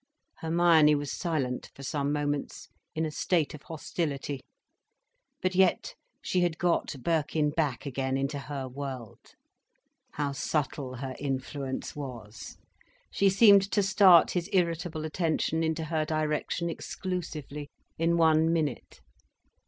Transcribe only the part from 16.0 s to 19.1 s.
direction exclusively, in one minute.